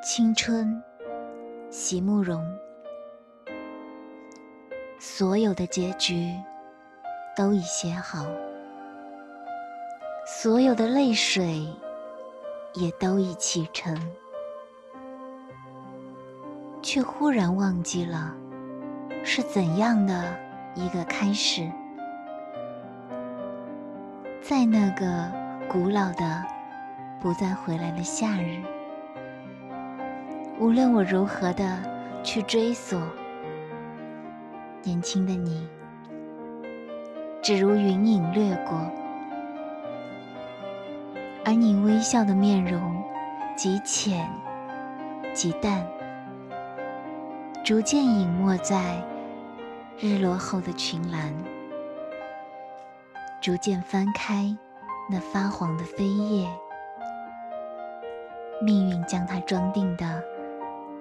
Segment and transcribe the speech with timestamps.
[0.00, 0.80] 青春，
[1.70, 2.40] 席慕容。
[5.00, 6.32] 所有的结局
[7.36, 8.24] 都已写好，
[10.24, 11.66] 所有的泪水
[12.74, 13.96] 也都已启程，
[16.80, 18.32] 却忽然忘记了
[19.24, 20.32] 是怎样的
[20.76, 21.68] 一个开始。
[24.40, 25.30] 在那个
[25.68, 26.44] 古老的、
[27.20, 28.62] 不再回来的夏日。
[30.60, 31.78] 无论我如何的
[32.24, 33.00] 去追索，
[34.82, 35.68] 年轻的你，
[37.40, 38.76] 只如云影掠过，
[41.44, 43.00] 而你微笑的面容
[43.56, 44.28] 极浅
[45.32, 45.86] 极淡，
[47.64, 49.00] 逐渐隐没在
[49.96, 51.32] 日落后的群岚，
[53.40, 54.52] 逐渐翻开
[55.08, 56.48] 那发黄的飞页，
[58.60, 60.20] 命运将它装订的。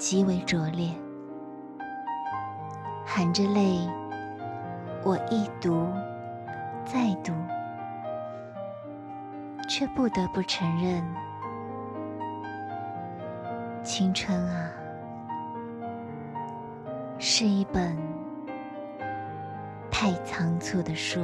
[0.09, 0.87] 极为拙劣，
[3.05, 3.77] 含着泪，
[5.03, 5.85] 我一读
[6.85, 7.33] 再读，
[9.67, 11.03] 却不得不承认，
[13.83, 14.71] 青春啊，
[17.19, 17.93] 是一本
[19.91, 21.19] 太仓促的书。